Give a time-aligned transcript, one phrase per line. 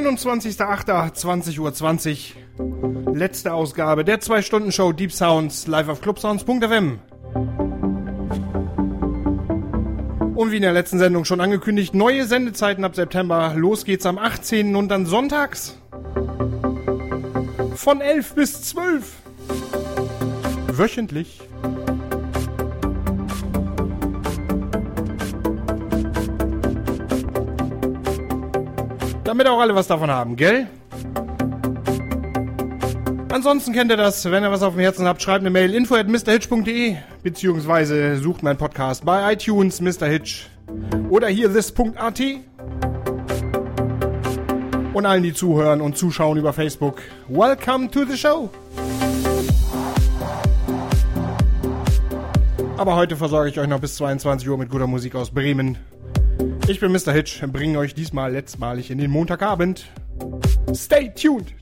[0.00, 1.74] 29.08.20.20 Uhr.
[1.74, 2.36] 20.
[3.12, 7.00] Letzte Ausgabe der 2-Stunden-Show Deep Sounds live auf clubsounds.fm.
[10.34, 13.54] Und wie in der letzten Sendung schon angekündigt, neue Sendezeiten ab September.
[13.56, 14.76] Los geht's am 18.
[14.76, 15.76] und dann sonntags.
[17.74, 19.16] Von 11 bis 12.
[20.68, 21.40] Wöchentlich.
[29.28, 30.68] Damit auch alle was davon haben, gell?
[33.30, 35.96] Ansonsten kennt ihr das, wenn ihr was auf dem Herzen habt, schreibt eine Mail info
[35.96, 40.06] at mrhitch.de beziehungsweise sucht meinen Podcast bei iTunes Mr.
[40.06, 40.46] Hitch
[41.10, 42.22] oder hier this.at
[44.94, 47.02] und allen, die zuhören und zuschauen über Facebook.
[47.28, 48.48] Welcome to the show!
[52.78, 55.76] Aber heute versorge ich euch noch bis 22 Uhr mit guter Musik aus Bremen.
[56.68, 57.14] Ich bin Mr.
[57.14, 59.86] Hitch, bringe euch diesmal letztmalig in den Montagabend.
[60.74, 61.54] Stay tuned!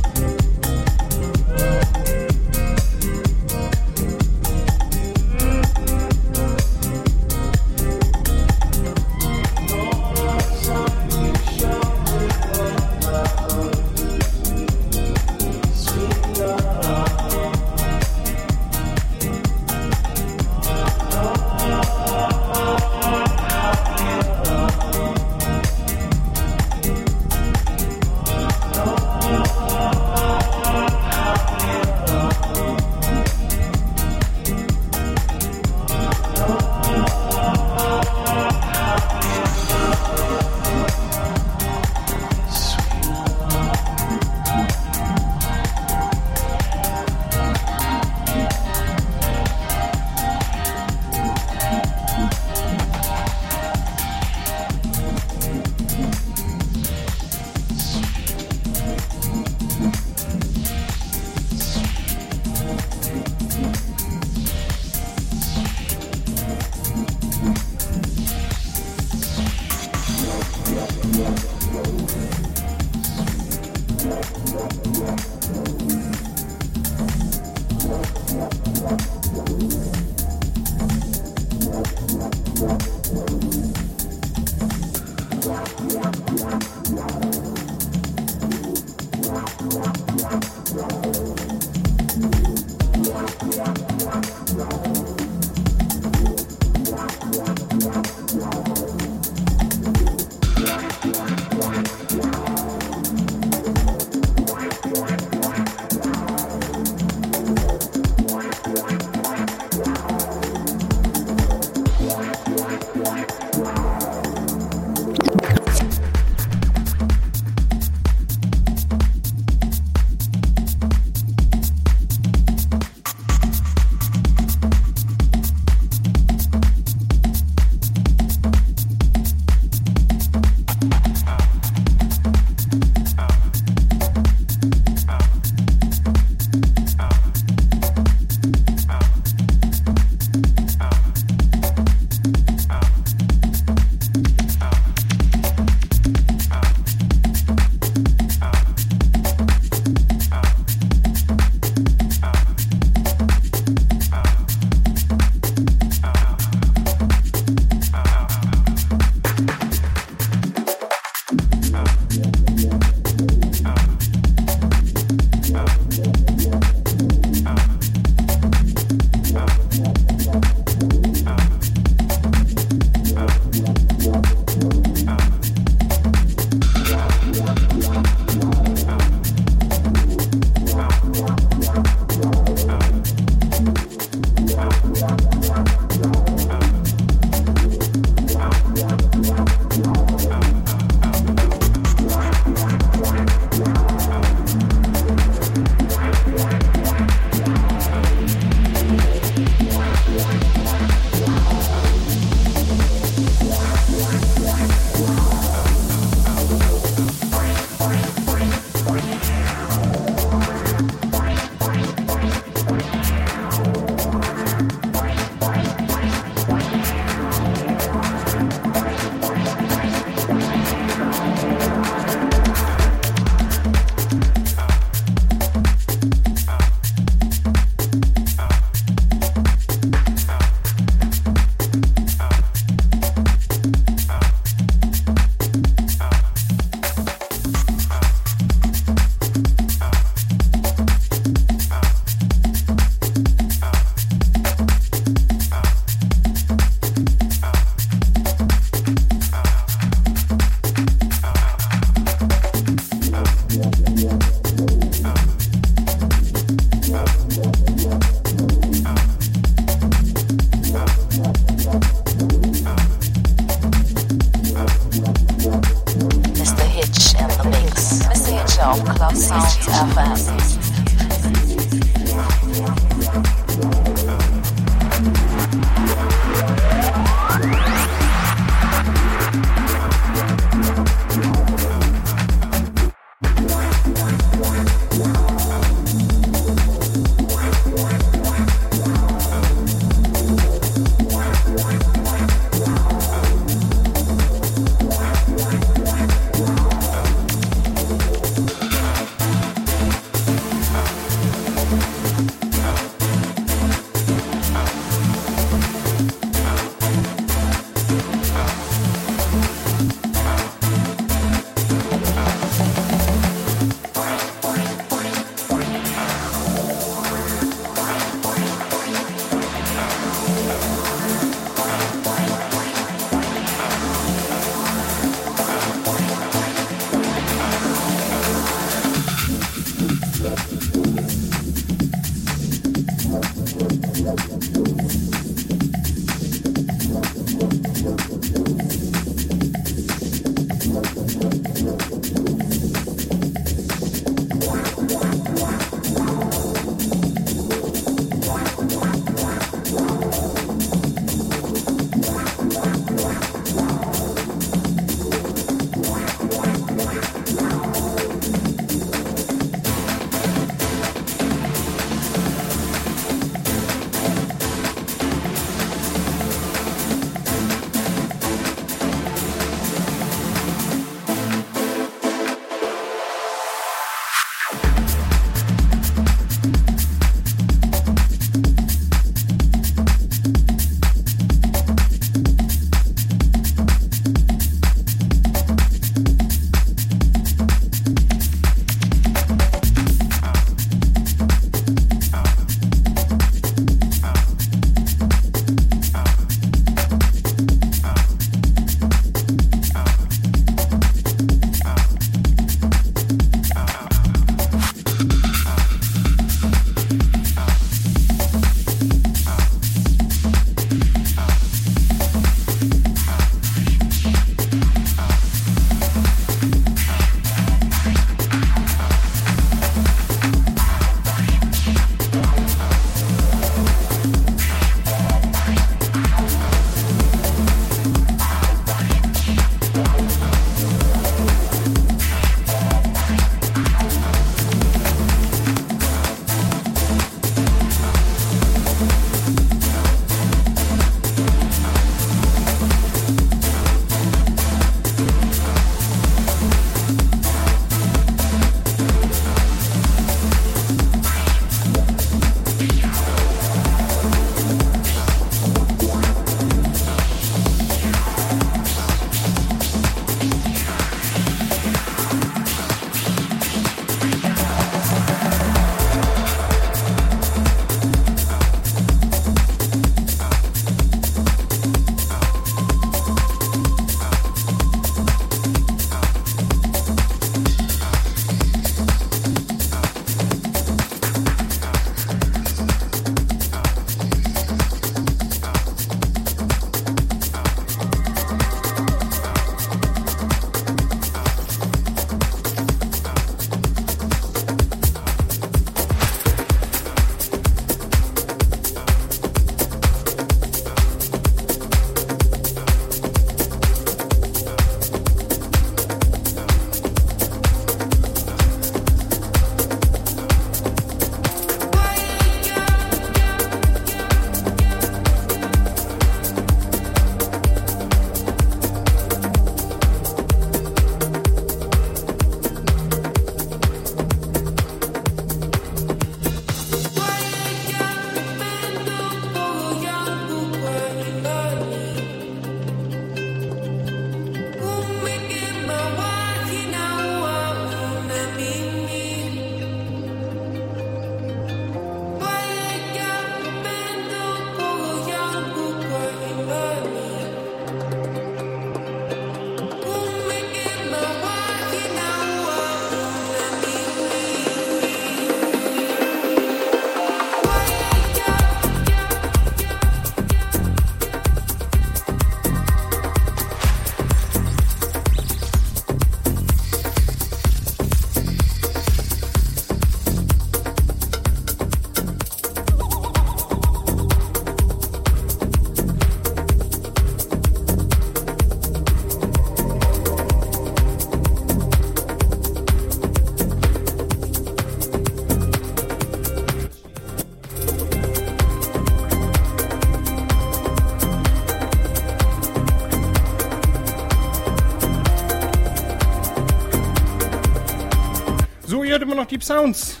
[598.98, 600.00] Noch Deep Sounds.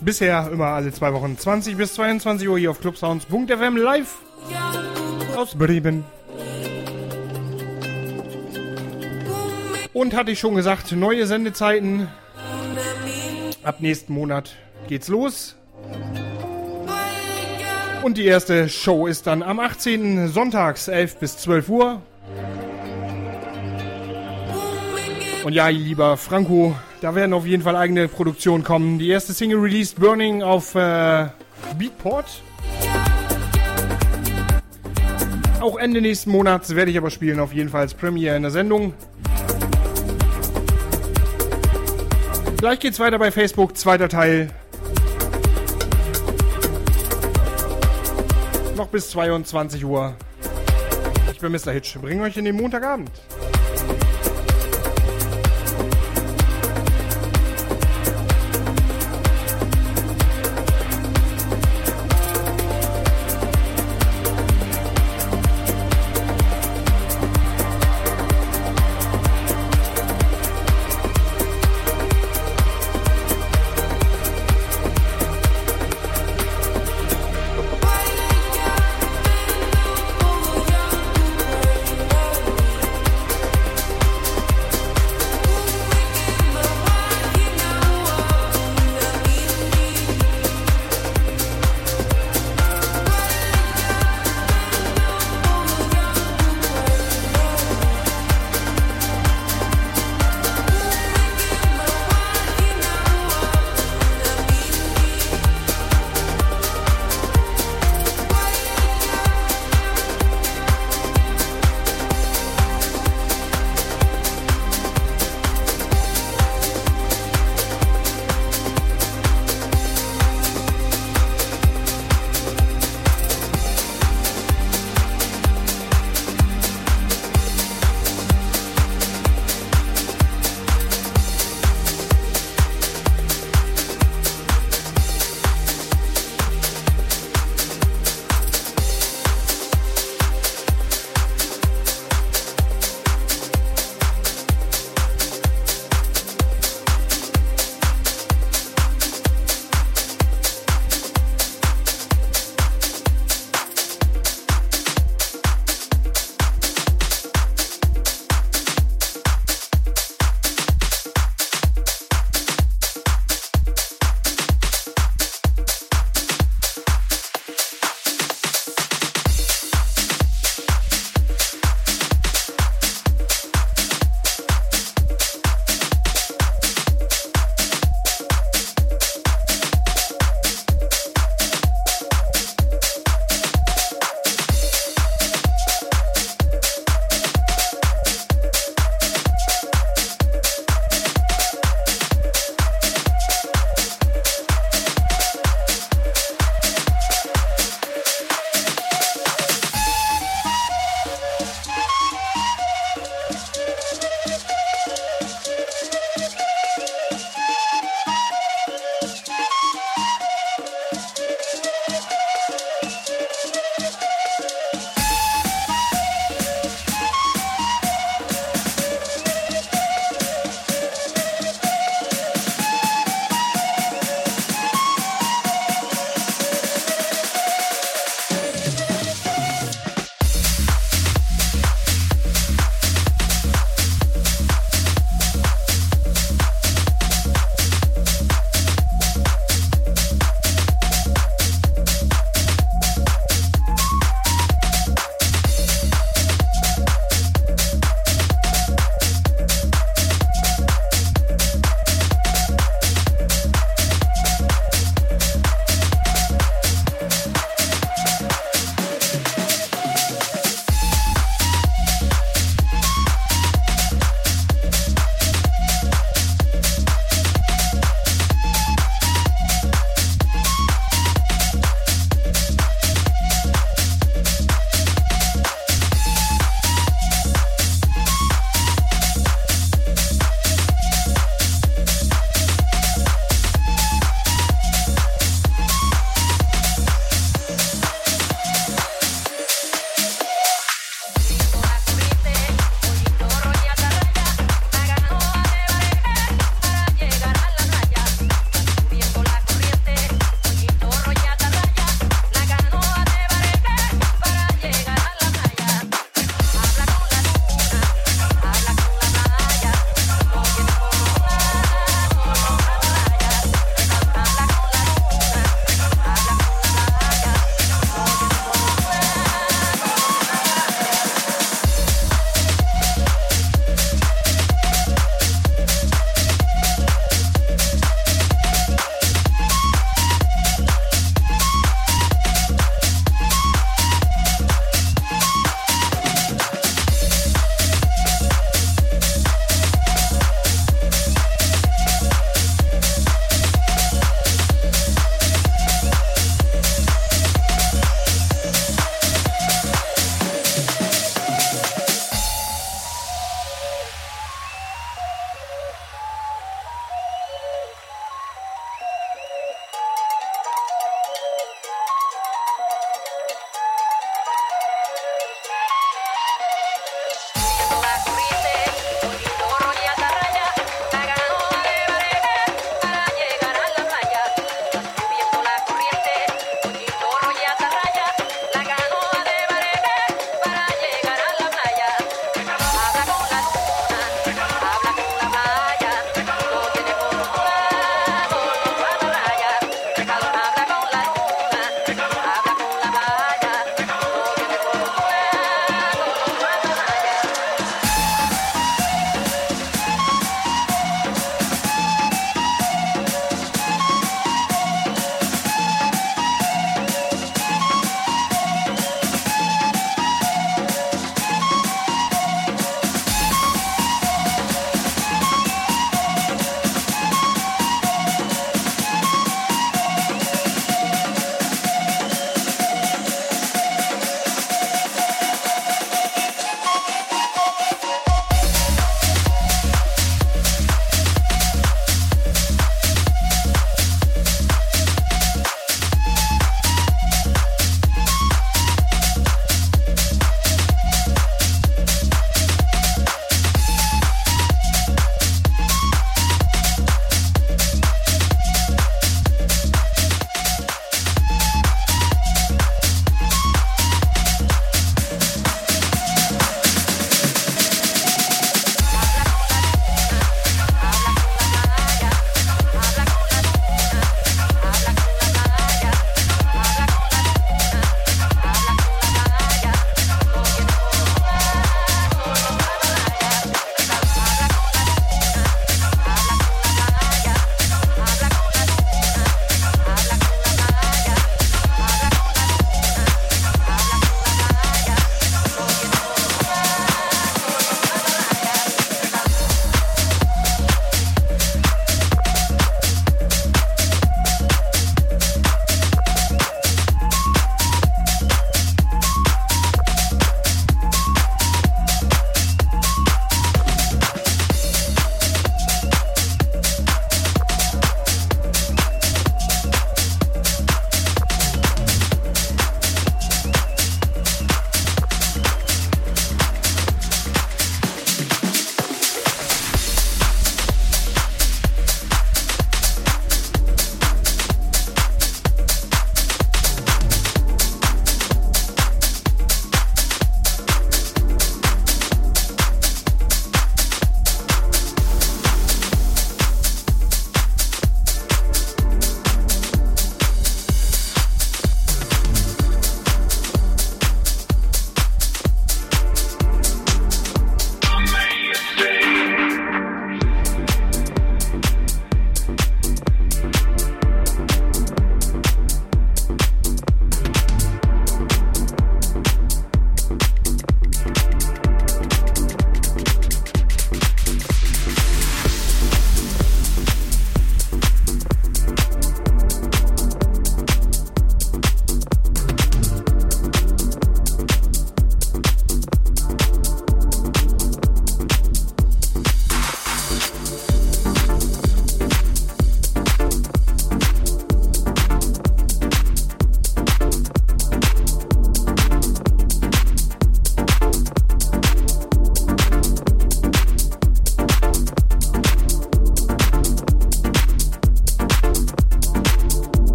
[0.00, 4.16] Bisher immer alle zwei Wochen 20 bis 22 Uhr hier auf clubsounds.fm live
[5.36, 6.04] aus Bremen.
[9.92, 12.08] Und hatte ich schon gesagt, neue Sendezeiten.
[13.62, 14.56] Ab nächsten Monat
[14.88, 15.56] geht's los.
[18.02, 20.28] Und die erste Show ist dann am 18.
[20.28, 22.02] Sonntags 11 bis 12 Uhr.
[25.44, 28.98] Und ja, lieber Franco, da werden auf jeden Fall eigene Produktionen kommen.
[28.98, 31.28] Die erste Single released Burning auf äh,
[31.78, 32.42] Beatport.
[35.60, 38.50] Auch Ende nächsten Monats werde ich aber spielen, auf jeden Fall als Premiere in der
[38.50, 38.94] Sendung.
[42.58, 44.50] Gleich geht's weiter bei Facebook, zweiter Teil.
[48.76, 50.14] Noch bis 22 Uhr.
[51.32, 51.72] Ich bin Mr.
[51.72, 51.96] Hitch.
[52.00, 53.10] Bring euch in den Montagabend.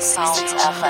[0.00, 0.89] Sounds FM.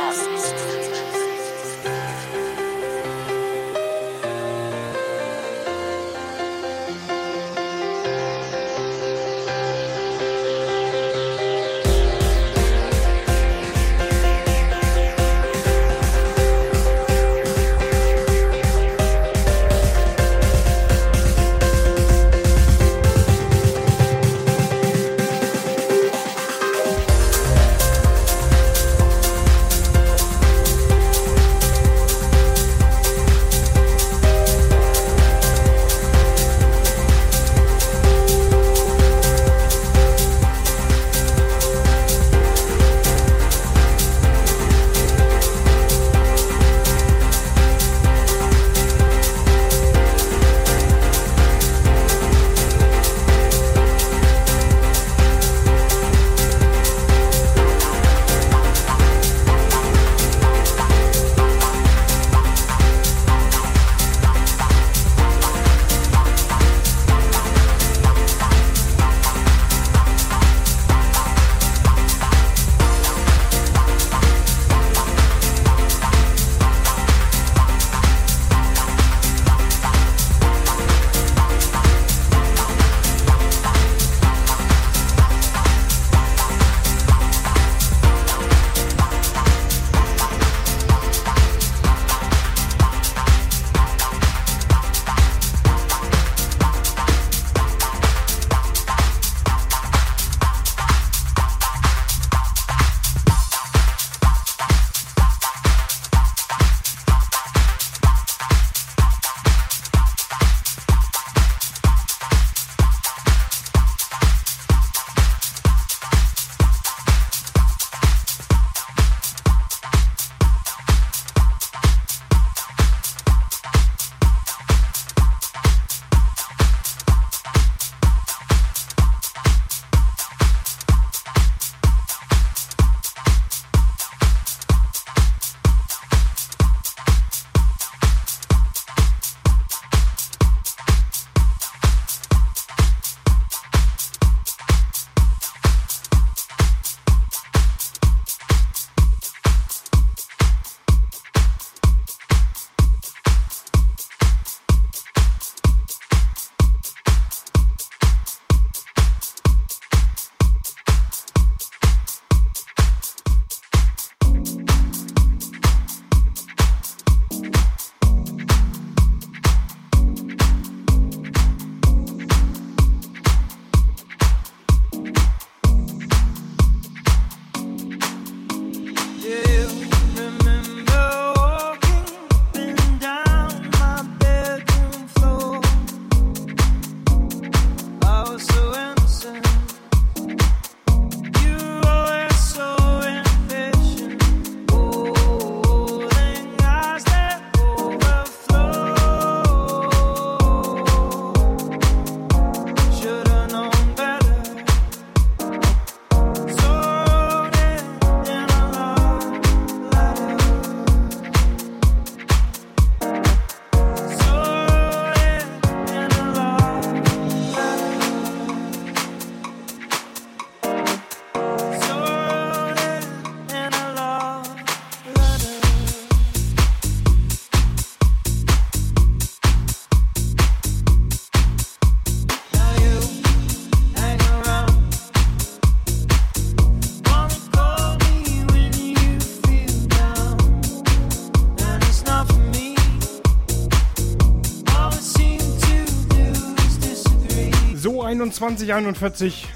[248.29, 249.49] 2141.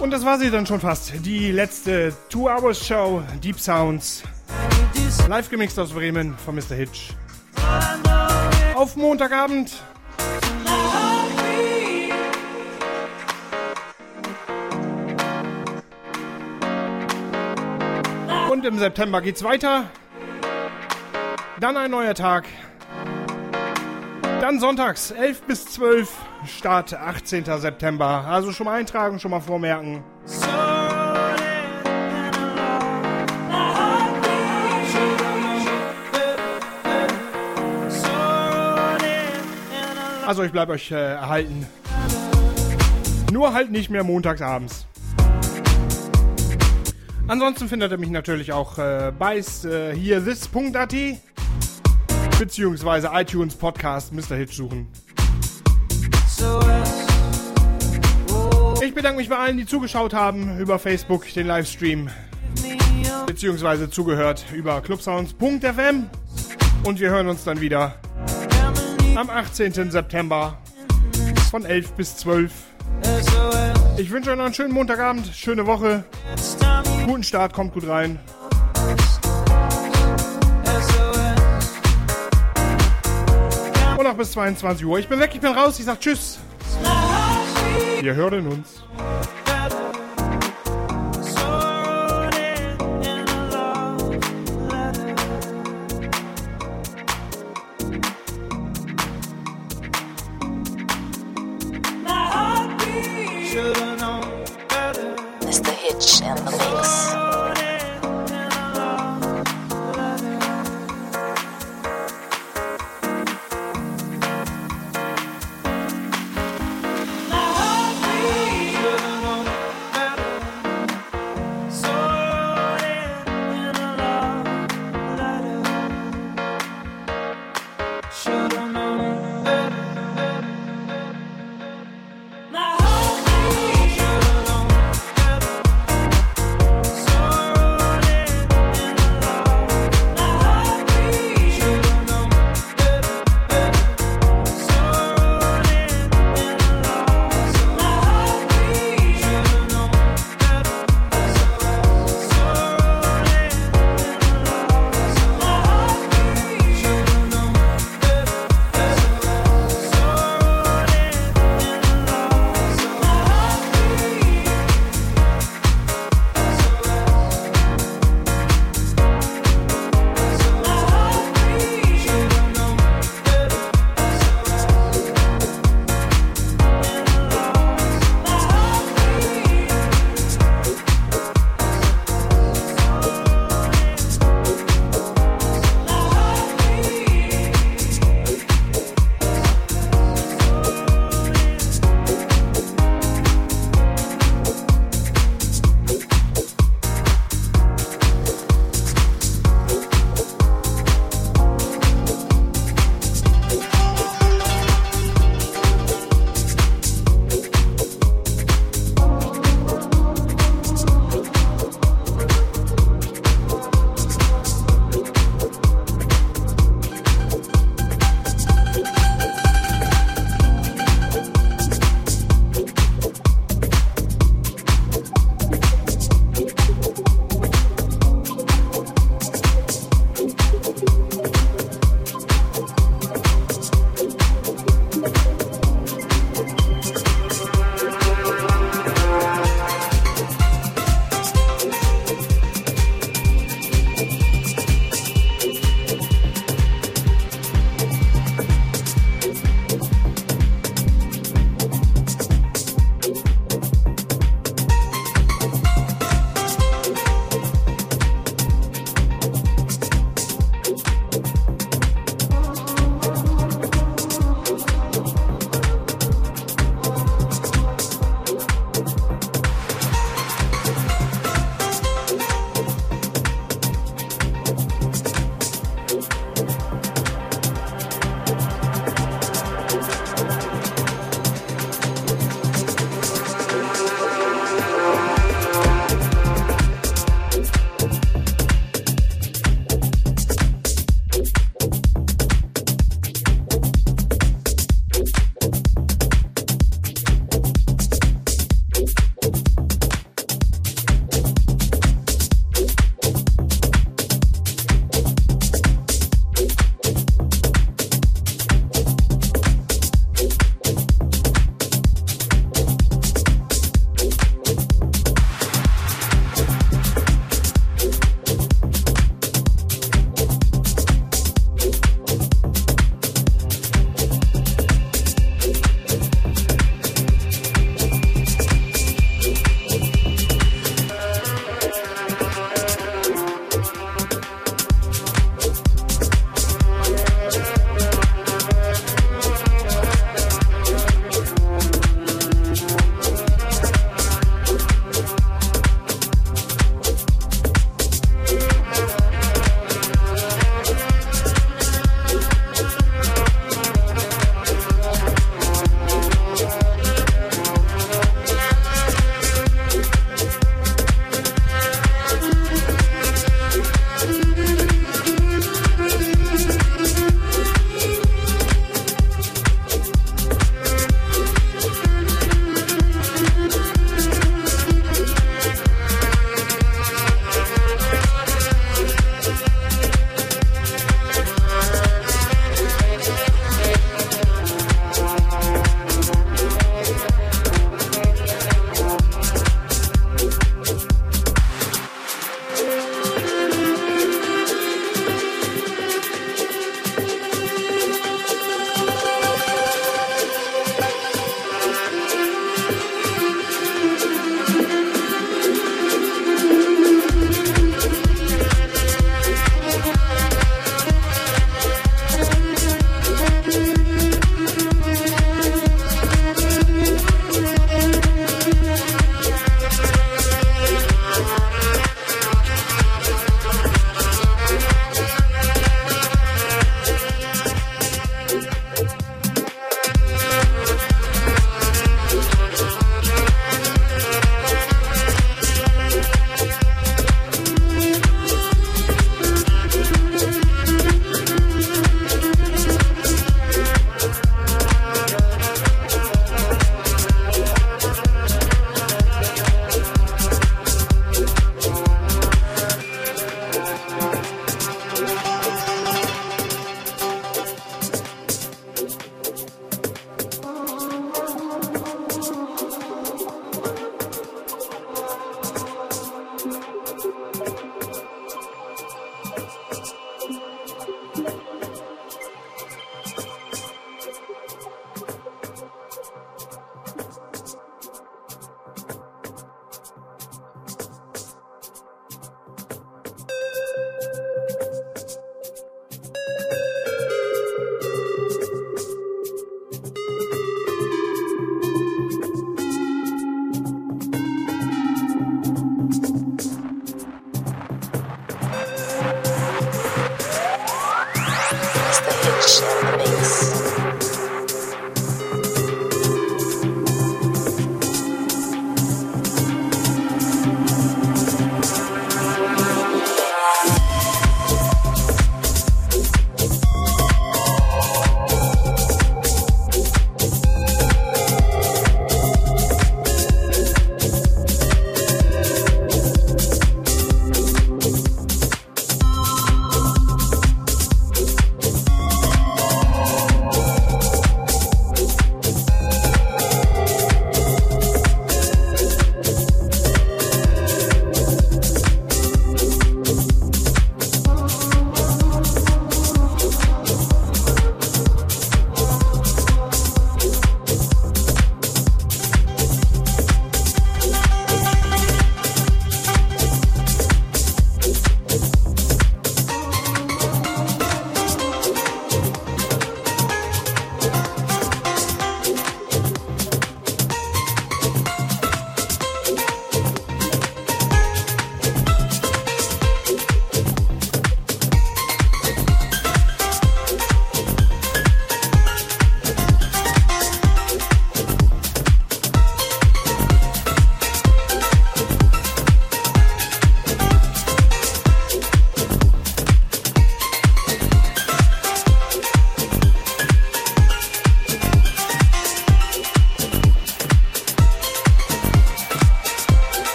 [0.00, 1.12] Und das war sie dann schon fast.
[1.24, 4.22] Die letzte Two Hours Show Deep Sounds.
[5.28, 6.74] Live gemixt aus Bremen von Mr.
[6.74, 7.10] Hitch.
[8.74, 9.72] Auf Montagabend.
[18.50, 19.90] Und im September geht's weiter.
[21.60, 22.44] Dann ein neuer Tag.
[24.46, 26.08] Dann sonntags 11 bis 12,
[26.46, 27.46] Start 18.
[27.58, 28.24] September.
[28.28, 30.04] Also schon mal eintragen, schon mal vormerken.
[40.24, 41.66] Also ich bleibe euch äh, erhalten.
[43.32, 44.86] Nur halt nicht mehr montagsabends.
[47.26, 50.94] Ansonsten findet ihr mich natürlich auch äh, bei äh, hier this.at
[52.38, 54.36] beziehungsweise iTunes Podcast Mr.
[54.36, 54.88] Hit suchen.
[58.82, 62.10] Ich bedanke mich bei allen, die zugeschaut haben über Facebook, den Livestream,
[63.26, 66.10] beziehungsweise zugehört über clubsounds.fm
[66.84, 67.94] und wir hören uns dann wieder
[69.16, 69.90] am 18.
[69.90, 70.58] September
[71.50, 72.52] von 11 bis 12.
[73.96, 76.04] Ich wünsche euch noch einen schönen Montagabend, schöne Woche,
[77.06, 78.18] guten Start, kommt gut rein.
[83.96, 84.98] Und noch bis 22 Uhr.
[84.98, 86.38] Ich bin weg, ich bin raus, ich sag Tschüss.
[88.00, 88.82] Wir hören uns.